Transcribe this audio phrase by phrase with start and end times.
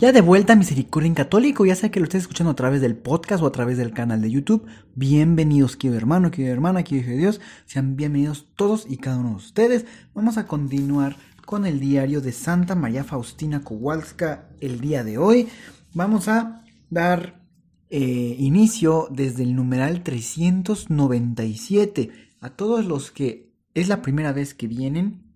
[0.00, 2.80] Ya de vuelta a Misericordia en Católico, ya sea que lo estés escuchando a través
[2.80, 4.66] del podcast o a través del canal de YouTube.
[4.94, 7.38] Bienvenidos, querido hermano, querido hermana, querido Dios.
[7.66, 9.84] Sean bienvenidos todos y cada uno de ustedes.
[10.14, 15.48] Vamos a continuar con el diario de Santa María Faustina Kowalska el día de hoy.
[15.92, 17.44] Vamos a dar
[17.90, 22.10] eh, inicio desde el numeral 397.
[22.40, 25.34] A todos los que es la primera vez que vienen,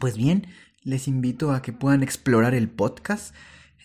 [0.00, 0.46] pues bien,
[0.82, 3.34] les invito a que puedan explorar el podcast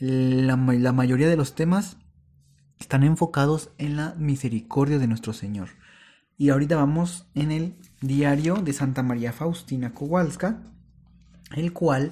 [0.06, 0.58] la,
[0.92, 1.96] mayoría de los temas
[2.78, 5.70] están enfocados en la misericordia de nuestro Señor.
[6.38, 10.62] Y ahorita vamos en el diario de Santa María Faustina Kowalska,
[11.56, 12.12] el cual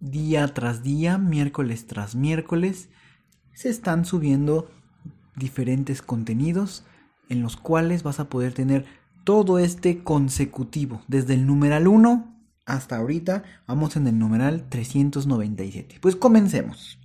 [0.00, 2.90] día tras día, miércoles tras miércoles,
[3.54, 4.70] se están subiendo
[5.34, 6.84] diferentes contenidos
[7.30, 8.84] en los cuales vas a poder tener
[9.24, 12.34] todo este consecutivo, desde el numeral 1
[12.66, 15.96] hasta ahorita, vamos en el numeral 397.
[16.02, 16.98] Pues comencemos.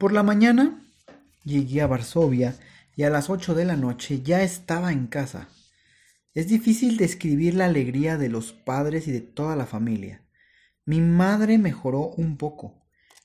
[0.00, 0.80] Por la mañana
[1.44, 2.56] llegué a Varsovia
[2.96, 5.50] y a las ocho de la noche ya estaba en casa.
[6.32, 10.22] Es difícil describir la alegría de los padres y de toda la familia.
[10.86, 12.82] Mi madre mejoró un poco,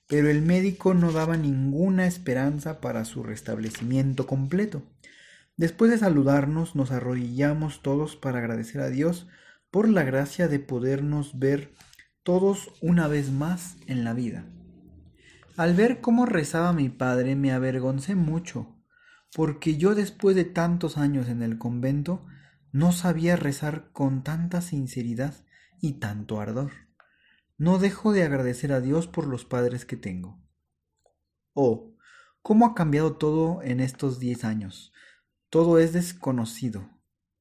[0.08, 4.84] pero el médico no daba ninguna esperanza para su restablecimiento completo.
[5.56, 9.28] Después de saludarnos, nos arrodillamos todos para agradecer a Dios
[9.72, 11.72] por la gracia de podernos ver
[12.24, 14.44] todos una vez más en la vida.
[15.58, 18.76] Al ver cómo rezaba mi padre me avergoncé mucho,
[19.34, 22.26] porque yo después de tantos años en el convento
[22.74, 25.34] no sabía rezar con tanta sinceridad
[25.80, 26.72] y tanto ardor.
[27.58, 30.44] No dejo de agradecer a Dios por los padres que tengo.
[31.54, 31.96] Oh,
[32.42, 34.92] cómo ha cambiado todo en estos diez años.
[35.50, 36.90] Todo es desconocido.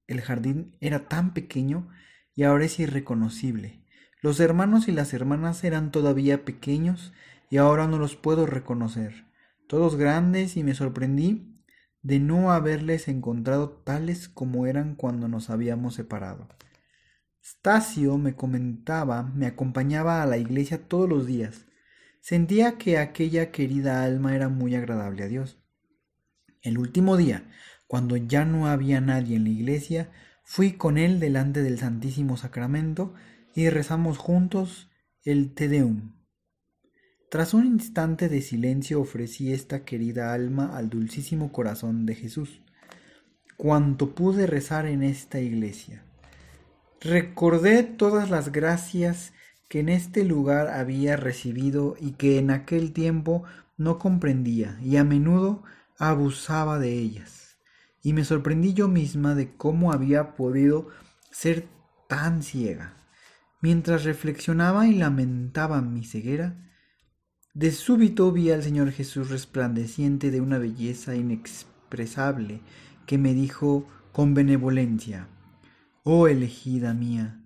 [0.07, 1.89] El jardín era tan pequeño
[2.37, 3.85] y ahora es irreconocible.
[4.21, 7.13] Los hermanos y las hermanas eran todavía pequeños
[7.51, 9.27] y ahora no los puedo reconocer,
[9.69, 11.55] todos grandes y me sorprendí
[12.03, 16.49] de no haberles encontrado tales como eran cuando nos habíamos separado.
[17.43, 21.67] Stacio me comentaba, me acompañaba a la iglesia todos los días.
[22.21, 25.59] Sentía que aquella querida alma era muy agradable a Dios.
[26.63, 27.51] El último día,
[27.87, 30.11] cuando ya no había nadie en la iglesia,
[30.43, 33.15] fui con él delante del Santísimo Sacramento
[33.55, 34.91] y rezamos juntos
[35.23, 36.14] el Te Deum.
[37.35, 42.61] Tras un instante de silencio ofrecí esta querida alma al dulcísimo corazón de Jesús,
[43.57, 46.05] cuanto pude rezar en esta iglesia.
[47.01, 49.33] Recordé todas las gracias
[49.67, 53.43] que en este lugar había recibido y que en aquel tiempo
[53.77, 55.65] no comprendía y a menudo
[55.99, 57.59] abusaba de ellas.
[58.01, 60.87] Y me sorprendí yo misma de cómo había podido
[61.33, 61.67] ser
[62.09, 62.95] tan ciega.
[63.61, 66.61] Mientras reflexionaba y lamentaba mi ceguera,
[67.55, 72.61] de súbito vi al Señor Jesús resplandeciente de una belleza inexpresable,
[73.07, 75.29] que me dijo con benevolencia,
[76.03, 77.41] Oh elegida mía,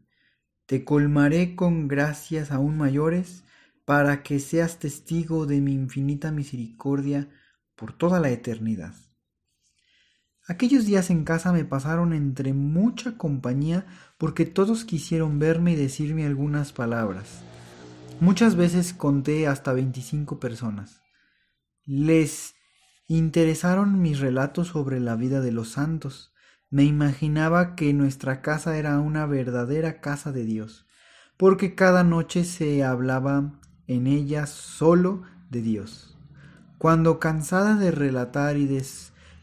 [0.65, 3.45] te colmaré con gracias aún mayores
[3.85, 7.29] para que seas testigo de mi infinita misericordia
[7.77, 8.95] por toda la eternidad.
[10.47, 13.87] Aquellos días en casa me pasaron entre mucha compañía
[14.17, 17.45] porque todos quisieron verme y decirme algunas palabras.
[18.21, 21.03] Muchas veces conté hasta 25 personas.
[21.87, 22.57] Les
[23.07, 26.35] interesaron mis relatos sobre la vida de los santos.
[26.69, 30.85] Me imaginaba que nuestra casa era una verdadera casa de Dios,
[31.37, 33.53] porque cada noche se hablaba
[33.87, 36.19] en ella solo de Dios.
[36.77, 38.67] Cuando cansada de relatar y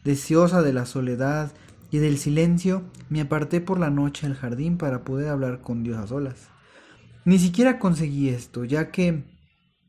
[0.04, 1.50] deseosa de la soledad
[1.90, 5.96] y del silencio, me aparté por la noche al jardín para poder hablar con Dios
[5.96, 6.55] a solas.
[7.26, 9.24] Ni siquiera conseguí esto, ya que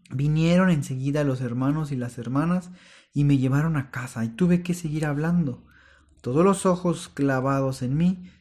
[0.09, 2.71] vinieron enseguida los hermanos y las hermanas
[3.13, 5.63] y me llevaron a casa y tuve que seguir hablando,
[6.21, 8.31] todos los ojos clavados en mí,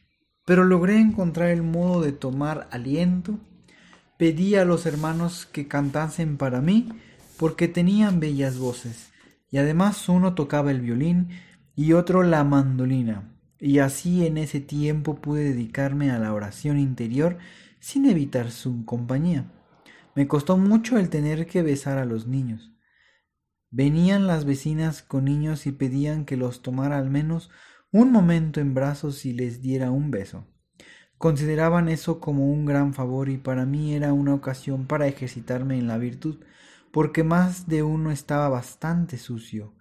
[0.45, 3.37] pero logré encontrar el modo de tomar aliento.
[4.17, 6.89] Pedí a los hermanos que cantasen para mí
[7.37, 9.11] porque tenían bellas voces,
[9.51, 11.29] y además uno tocaba el violín
[11.75, 13.29] y otro la mandolina,
[13.59, 17.37] y así en ese tiempo pude dedicarme a la oración interior
[17.79, 19.51] sin evitar su compañía.
[20.15, 22.71] Me costó mucho el tener que besar a los niños.
[23.69, 27.51] Venían las vecinas con niños y pedían que los tomara al menos
[27.91, 30.45] un momento en brazos y les diera un beso.
[31.17, 35.87] Consideraban eso como un gran favor y para mí era una ocasión para ejercitarme en
[35.87, 36.43] la virtud,
[36.91, 39.73] porque más de uno estaba bastante sucio.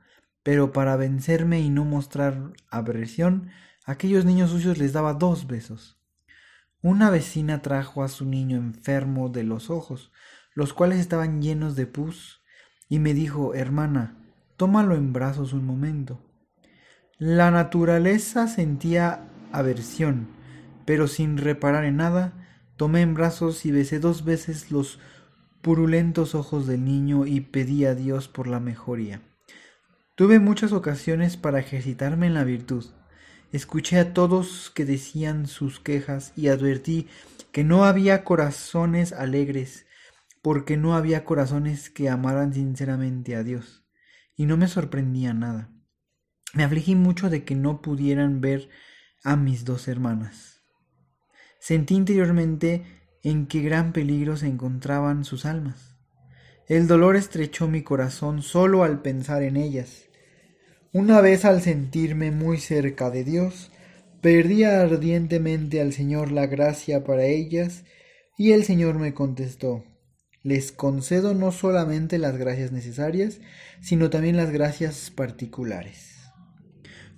[0.42, 3.50] Pero para vencerme y no mostrar aversión,
[3.84, 6.00] aquellos niños sucios les daba dos besos.
[6.82, 10.12] Una vecina trajo a su niño enfermo de los ojos,
[10.54, 12.42] los cuales estaban llenos de pus,
[12.88, 14.16] y me dijo, hermana,
[14.56, 16.20] tómalo en brazos un momento.
[17.18, 20.28] La naturaleza sentía aversión,
[20.84, 22.32] pero sin reparar en nada,
[22.76, 25.00] tomé en brazos y besé dos veces los
[25.62, 29.20] purulentos ojos del niño y pedí a Dios por la mejoría.
[30.14, 32.84] Tuve muchas ocasiones para ejercitarme en la virtud.
[33.52, 37.08] Escuché a todos que decían sus quejas y advertí
[37.52, 39.86] que no había corazones alegres,
[40.42, 43.84] porque no había corazones que amaran sinceramente a Dios.
[44.36, 45.70] Y no me sorprendía nada.
[46.54, 48.68] Me afligí mucho de que no pudieran ver
[49.24, 50.62] a mis dos hermanas.
[51.58, 52.84] Sentí interiormente
[53.22, 55.96] en qué gran peligro se encontraban sus almas.
[56.68, 60.08] El dolor estrechó mi corazón solo al pensar en ellas.
[60.98, 63.70] Una vez al sentirme muy cerca de Dios,
[64.22, 67.84] perdí ardientemente al Señor la gracia para ellas,
[68.38, 69.84] y el Señor me contestó,
[70.42, 73.40] les concedo no solamente las gracias necesarias,
[73.82, 76.30] sino también las gracias particulares.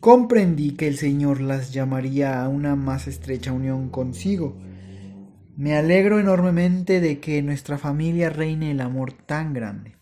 [0.00, 4.60] Comprendí que el Señor las llamaría a una más estrecha unión consigo.
[5.56, 9.97] Me alegro enormemente de que en nuestra familia reine el amor tan grande.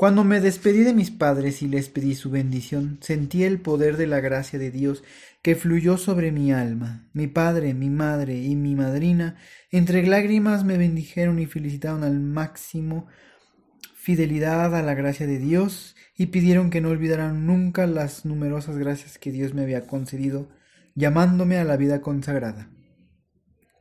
[0.00, 4.06] Cuando me despedí de mis padres y les pedí su bendición, sentí el poder de
[4.06, 5.04] la gracia de Dios
[5.42, 7.06] que fluyó sobre mi alma.
[7.12, 9.36] Mi padre, mi madre y mi madrina,
[9.70, 13.08] entre lágrimas me bendijeron y felicitaron al máximo
[13.94, 19.18] fidelidad a la gracia de Dios y pidieron que no olvidaran nunca las numerosas gracias
[19.18, 20.48] que Dios me había concedido,
[20.94, 22.70] llamándome a la vida consagrada.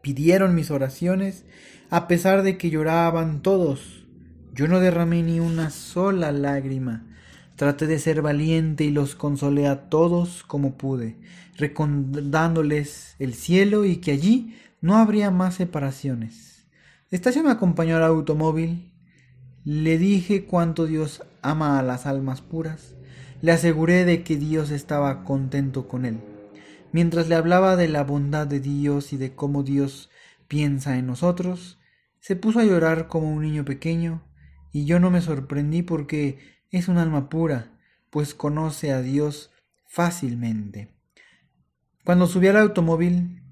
[0.02, 1.46] Pidieron mis oraciones,
[1.90, 4.09] a pesar de que lloraban todos.
[4.54, 7.06] Yo no derramé ni una sola lágrima.
[7.56, 11.18] Traté de ser valiente y los consolé a todos como pude,
[11.58, 16.66] recordándoles el cielo y que allí no habría más separaciones.
[17.12, 18.90] Estación me acompañó al automóvil
[19.66, 22.96] le dije cuánto Dios ama a las almas puras.
[23.42, 26.22] Le aseguré de que Dios estaba contento con él.
[26.92, 30.10] Mientras le hablaba de la bondad de Dios y de cómo Dios
[30.48, 31.78] piensa en nosotros,
[32.20, 34.24] se puso a llorar como un niño pequeño,
[34.72, 36.40] y yo no me sorprendí porque
[36.72, 37.72] es un alma pura,
[38.10, 39.52] pues conoce a Dios
[39.88, 40.90] fácilmente.
[42.04, 43.44] Cuando subí al automóvil,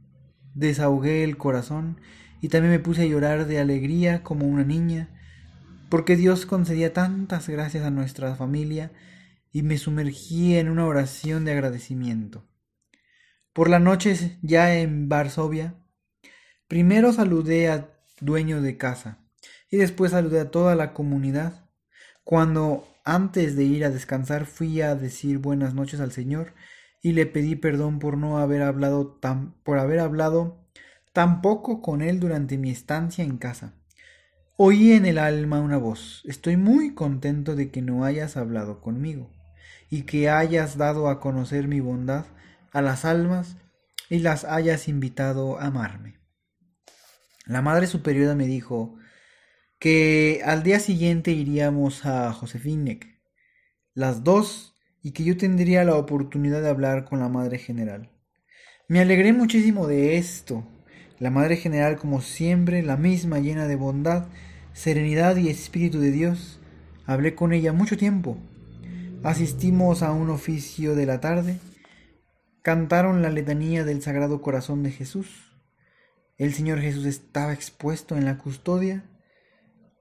[0.54, 2.00] desahogué el corazón
[2.42, 5.10] y también me puse a llorar de alegría como una niña,
[5.90, 8.92] porque Dios concedía tantas gracias a nuestra familia
[9.52, 12.46] y me sumergí en una oración de agradecimiento.
[13.54, 15.76] Por la noche, ya en Varsovia,
[16.68, 19.27] primero saludé al dueño de casa
[19.70, 21.66] y después saludé a toda la comunidad.
[22.24, 26.54] Cuando antes de ir a descansar fui a decir buenas noches al Señor
[27.02, 30.68] y le pedí perdón por no haber hablado tan por haber hablado
[31.14, 33.74] tan poco con él durante mi estancia en casa.
[34.58, 36.24] Oí en el alma una voz.
[36.26, 39.30] Estoy muy contento de que no hayas hablado conmigo
[39.90, 42.26] y que hayas dado a conocer mi bondad
[42.72, 43.58] a las almas
[44.10, 46.20] y las hayas invitado a amarme.
[47.46, 48.98] La Madre Superiora me dijo
[49.80, 53.20] que al día siguiente iríamos a Josefinek,
[53.94, 58.10] las dos, y que yo tendría la oportunidad de hablar con la Madre General.
[58.90, 60.68] Me alegré muchísimo de esto.
[61.20, 64.28] La Madre General, como siempre, la misma llena de bondad,
[64.74, 66.60] serenidad y espíritu de Dios.
[67.06, 68.38] Hablé con ella mucho tiempo.
[69.24, 71.58] Asistimos a un oficio de la tarde.
[72.62, 75.54] Cantaron la letanía del Sagrado Corazón de Jesús.
[76.38, 79.06] El Señor Jesús estaba expuesto en la custodia.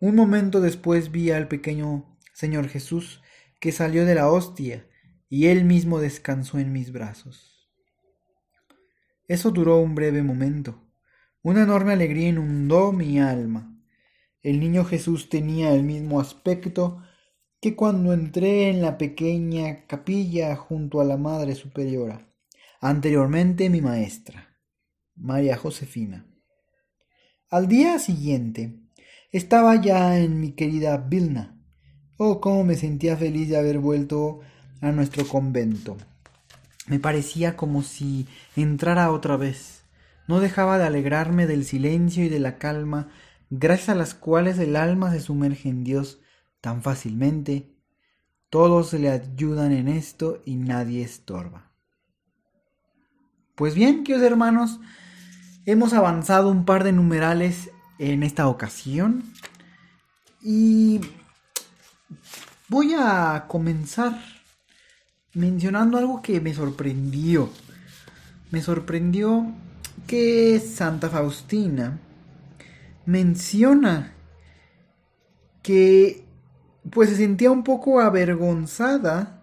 [0.06, 3.22] Un momento después vi al pequeño Señor Jesús
[3.58, 4.86] que salió de la hostia
[5.28, 7.68] y él mismo descansó en mis brazos.
[9.26, 10.80] Eso duró un breve momento.
[11.42, 13.76] Una enorme alegría inundó mi alma.
[14.42, 17.02] El niño Jesús tenía el mismo aspecto
[17.60, 22.32] que cuando entré en la pequeña capilla junto a la Madre Superiora,
[22.80, 24.56] anteriormente mi maestra,
[25.16, 26.28] María Josefina.
[27.50, 28.85] Al día siguiente,
[29.36, 31.54] estaba ya en mi querida Vilna.
[32.16, 34.40] Oh, cómo me sentía feliz de haber vuelto
[34.80, 35.96] a nuestro convento.
[36.86, 38.26] Me parecía como si
[38.56, 39.82] entrara otra vez.
[40.26, 43.08] No dejaba de alegrarme del silencio y de la calma
[43.50, 46.20] gracias a las cuales el alma se sumerge en Dios
[46.62, 47.76] tan fácilmente.
[48.48, 51.72] Todos le ayudan en esto y nadie estorba.
[53.54, 54.80] Pues bien, queridos hermanos,
[55.66, 59.24] hemos avanzado un par de numerales en esta ocasión
[60.42, 61.00] y
[62.68, 64.20] voy a comenzar
[65.34, 67.50] mencionando algo que me sorprendió.
[68.50, 69.52] Me sorprendió
[70.06, 71.98] que Santa Faustina
[73.06, 74.14] menciona
[75.62, 76.24] que
[76.90, 79.42] pues se sentía un poco avergonzada,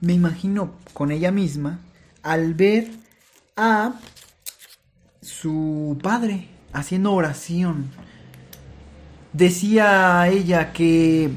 [0.00, 1.80] me imagino con ella misma,
[2.22, 2.90] al ver
[3.56, 3.94] a
[5.20, 7.90] su padre haciendo oración.
[9.32, 11.30] Decía ella que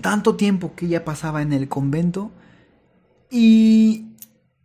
[0.00, 2.30] tanto tiempo que ella pasaba en el convento
[3.30, 4.06] y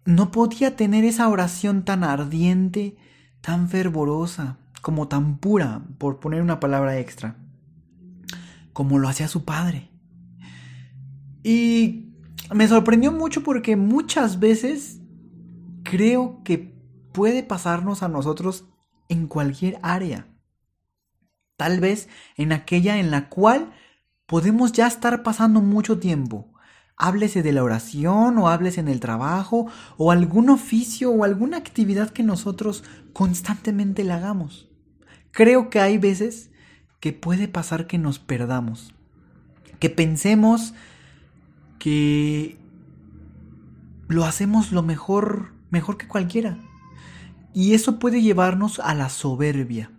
[0.05, 2.95] no podía tener esa oración tan ardiente,
[3.41, 7.35] tan fervorosa, como tan pura, por poner una palabra extra,
[8.73, 9.89] como lo hacía su padre.
[11.43, 12.13] Y
[12.53, 14.99] me sorprendió mucho porque muchas veces
[15.83, 16.73] creo que
[17.11, 18.65] puede pasarnos a nosotros
[19.13, 20.27] en cualquier área.
[21.55, 23.71] Tal vez en aquella en la cual
[24.25, 26.51] podemos ya estar pasando mucho tiempo.
[26.97, 29.67] Háblese de la oración o háblese en el trabajo
[29.97, 34.69] o algún oficio o alguna actividad que nosotros constantemente le hagamos.
[35.31, 36.51] Creo que hay veces
[36.99, 38.93] que puede pasar que nos perdamos,
[39.79, 40.73] que pensemos
[41.79, 42.57] que
[44.07, 46.57] lo hacemos lo mejor, mejor que cualquiera.
[47.53, 49.91] Y eso puede llevarnos a la soberbia.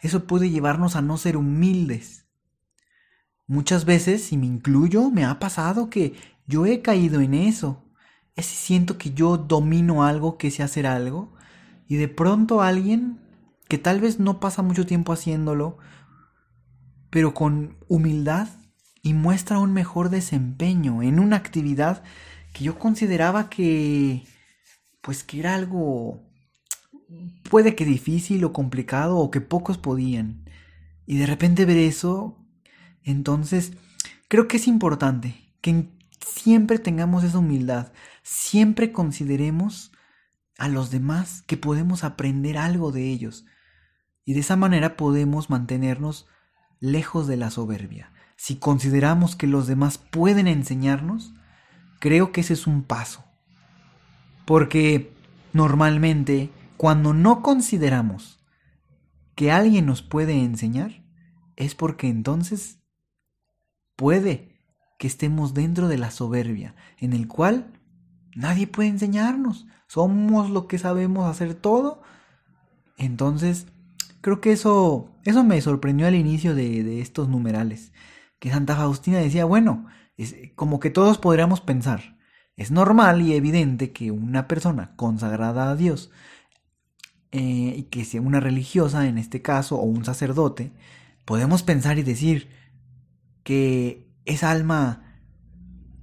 [0.00, 2.26] Eso puede llevarnos a no ser humildes.
[3.46, 6.14] Muchas veces, y me incluyo, me ha pasado que
[6.46, 7.84] yo he caído en eso.
[8.36, 11.34] Es siento que yo domino algo, que sé hacer algo,
[11.88, 13.18] y de pronto alguien
[13.68, 15.78] que tal vez no pasa mucho tiempo haciéndolo,
[17.10, 18.48] pero con humildad
[19.02, 22.02] y muestra un mejor desempeño en una actividad
[22.52, 24.24] que yo consideraba que
[25.00, 26.29] pues que era algo
[27.48, 30.44] puede que difícil o complicado o que pocos podían.
[31.06, 32.40] Y de repente ver eso
[33.04, 33.72] entonces,
[34.28, 35.88] creo que es importante que
[36.20, 39.92] siempre tengamos esa humildad, siempre consideremos
[40.58, 43.46] a los demás que podemos aprender algo de ellos.
[44.24, 46.28] Y de esa manera podemos mantenernos
[46.78, 48.12] lejos de la soberbia.
[48.36, 51.34] Si consideramos que los demás pueden enseñarnos,
[51.98, 53.24] creo que ese es un paso.
[54.46, 55.12] Porque
[55.52, 58.42] normalmente cuando no consideramos
[59.34, 61.04] que alguien nos puede enseñar,
[61.56, 62.78] es porque entonces
[63.96, 64.62] puede
[64.98, 67.78] que estemos dentro de la soberbia, en el cual
[68.34, 69.66] nadie puede enseñarnos.
[69.88, 72.00] Somos lo que sabemos hacer todo.
[72.96, 73.66] Entonces,
[74.22, 77.92] creo que eso, eso me sorprendió al inicio de, estos numerales.
[78.38, 82.16] Que Santa Faustina decía, bueno, es como que todos podríamos pensar.
[82.56, 86.10] Es normal y evidente que una persona consagrada a Dios,
[87.32, 90.72] eh, y que sea una religiosa en este caso, o un sacerdote,
[91.24, 92.48] podemos pensar y decir,
[93.42, 95.02] que esa alma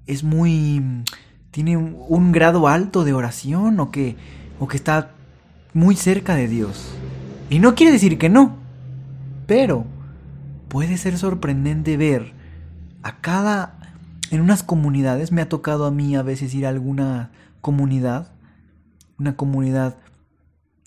[0.06, 1.04] es muy
[1.52, 4.16] tiene un, grado alto de oración o que
[4.60, 5.12] o que está
[5.74, 6.90] muy cerca de Dios.
[7.50, 8.58] Y no quiere decir que no,
[9.46, 9.86] pero
[10.68, 12.34] puede ser sorprendente ver
[13.04, 13.80] a cada
[14.30, 17.32] en unas comunidades me ha tocado a mí a veces ir a alguna
[17.62, 18.34] comunidad,
[19.18, 19.98] una comunidad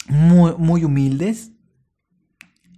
[0.09, 1.53] muy, muy humildes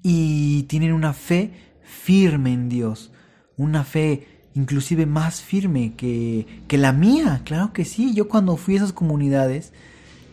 [0.02, 1.52] y tienen una fe
[1.82, 3.12] firme en Dios
[3.56, 8.74] una fe inclusive más firme que, que la mía, claro que sí, yo cuando fui
[8.74, 9.72] a esas comunidades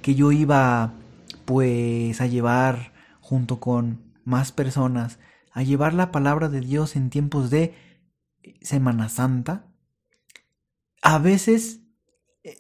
[0.02, 0.94] que yo iba
[1.46, 5.20] pues a llevar junto con más personas,
[5.52, 7.74] a llevar la palabra de Dios en tiempos de
[8.62, 9.66] Semana Santa,
[11.02, 11.79] a veces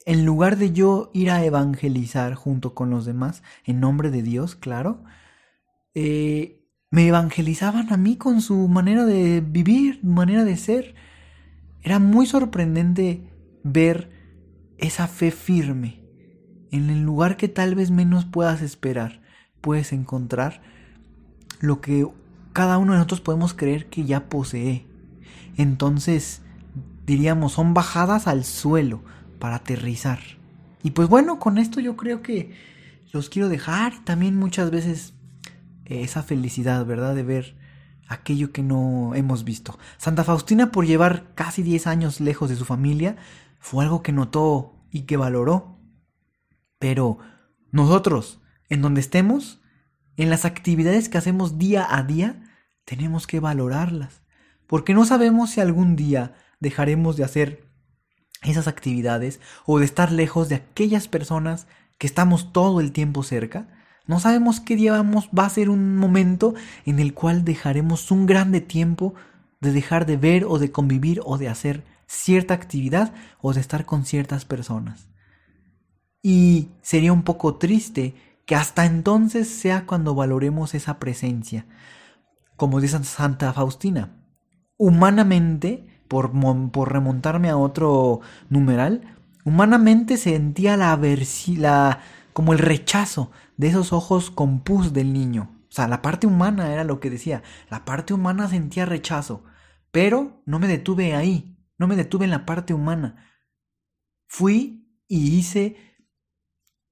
[0.05, 4.55] en lugar de yo ir a evangelizar junto con los demás, en nombre de Dios,
[4.55, 5.03] claro,
[5.93, 6.60] eh,
[6.91, 10.96] me evangelizaban a mí con su manera de vivir, manera de ser.
[11.81, 13.29] Era muy sorprendente
[13.63, 14.10] ver
[14.77, 16.01] esa fe firme.
[16.72, 19.22] En el lugar que tal vez menos puedas esperar,
[19.62, 20.62] puedes encontrar
[21.60, 22.08] lo que
[22.53, 24.86] cada uno de nosotros podemos creer que ya posee.
[25.58, 26.41] Entonces,
[27.05, 29.01] diríamos, son bajadas al suelo
[29.39, 30.19] para aterrizar.
[30.84, 32.53] Y pues bueno, con esto yo creo que
[33.12, 34.03] los quiero dejar.
[34.05, 35.13] También muchas veces
[35.86, 37.15] esa felicidad, ¿verdad?
[37.15, 37.58] De ver
[38.08, 39.77] aquello que no hemos visto.
[39.98, 43.17] Santa Faustina, por llevar casi 10 años lejos de su familia,
[43.60, 45.79] fue algo que notó y que valoró.
[46.79, 47.19] Pero
[47.72, 49.62] nosotros, en donde estemos,
[50.17, 52.43] en las actividades que hacemos día a día,
[52.86, 54.22] tenemos que valorarlas.
[54.67, 57.68] porque no sabemos si algún día dejaremos de hacer
[58.43, 61.67] esas actividades o de estar lejos de aquellas personas
[61.98, 63.67] que estamos todo el tiempo cerca.
[64.08, 66.55] No sabemos qué día vamos, va a ser un momento
[66.86, 69.13] en el cual dejaremos un grande tiempo
[69.62, 73.86] de dejar de ver o de convivir o de hacer cierta actividad o de estar
[73.86, 75.10] con ciertas personas.
[76.22, 78.15] Y sería un poco triste
[78.46, 81.67] que hasta entonces sea cuando valoremos esa presencia.
[82.55, 84.17] Como dice Santa Faustina,
[84.75, 90.99] humanamente por, remontarme a otro numeral, humanamente sentía la,
[91.57, 91.99] la
[92.33, 95.55] como el rechazo de esos ojos con pus del niño.
[95.69, 97.43] O sea, la parte humana era lo que decía.
[97.69, 99.43] La parte humana sentía rechazo.
[99.91, 101.57] Pero no me detuve ahí.
[101.77, 103.31] No me detuve en la parte humana.
[104.27, 105.77] Fui y hice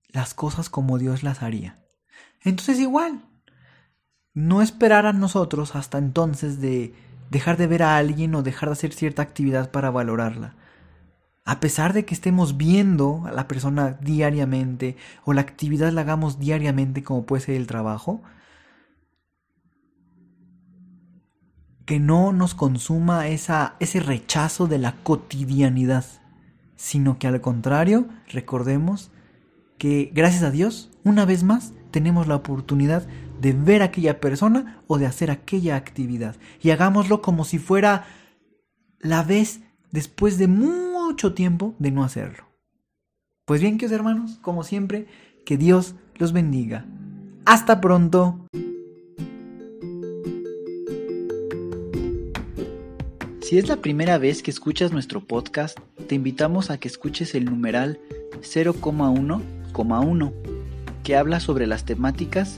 [0.10, 1.84] las cosas como Dios las haría.
[2.42, 3.28] Entonces igual.
[4.34, 6.94] No esperar a nosotros hasta entonces de
[7.30, 10.56] dejar de ver a alguien o dejar de hacer cierta actividad para valorarla.
[11.46, 16.40] A pesar de que estemos viendo a la persona diariamente o la actividad la hagamos
[16.40, 18.22] diariamente como puede ser el trabajo,
[21.86, 26.04] que no nos consuma esa, ese rechazo de la cotidianidad,
[26.76, 29.10] sino que al contrario recordemos
[29.78, 33.08] que gracias a Dios, una vez más, tenemos la oportunidad
[33.40, 36.36] de ver a aquella persona o de hacer aquella actividad.
[36.62, 38.06] Y hagámoslo como si fuera
[39.00, 42.46] la vez después de mucho tiempo de no hacerlo.
[43.46, 45.08] Pues bien, queridos hermanos, como siempre,
[45.46, 46.86] que Dios los bendiga.
[47.46, 48.46] Hasta pronto.
[53.42, 55.80] Si es la primera vez que escuchas nuestro podcast,
[56.10, 58.02] te invitamos a que escuches el numeral
[58.42, 60.34] 0,1,1,
[61.04, 62.58] que habla sobre las temáticas